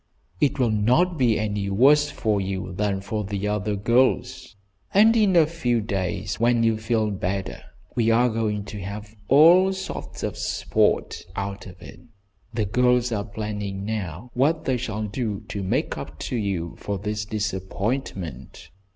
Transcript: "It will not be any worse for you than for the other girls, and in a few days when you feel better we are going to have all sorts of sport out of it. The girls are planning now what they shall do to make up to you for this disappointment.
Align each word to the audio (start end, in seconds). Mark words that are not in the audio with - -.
"It 0.39 0.57
will 0.57 0.71
not 0.71 1.19
be 1.19 1.37
any 1.37 1.69
worse 1.69 2.09
for 2.09 2.41
you 2.41 2.73
than 2.73 3.01
for 3.01 3.23
the 3.23 3.47
other 3.47 3.75
girls, 3.75 4.55
and 4.95 5.15
in 5.15 5.35
a 5.35 5.45
few 5.45 5.79
days 5.79 6.39
when 6.39 6.63
you 6.63 6.75
feel 6.79 7.11
better 7.11 7.61
we 7.95 8.09
are 8.09 8.27
going 8.27 8.65
to 8.65 8.79
have 8.79 9.15
all 9.27 9.71
sorts 9.73 10.23
of 10.23 10.39
sport 10.39 11.21
out 11.35 11.67
of 11.67 11.79
it. 11.83 11.99
The 12.51 12.65
girls 12.65 13.11
are 13.11 13.23
planning 13.23 13.85
now 13.85 14.31
what 14.33 14.65
they 14.65 14.77
shall 14.77 15.03
do 15.03 15.41
to 15.49 15.61
make 15.61 15.99
up 15.99 16.17
to 16.31 16.35
you 16.35 16.73
for 16.79 16.97
this 16.97 17.23
disappointment. 17.23 18.71